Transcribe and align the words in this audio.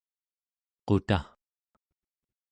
quta¹ 0.87 1.19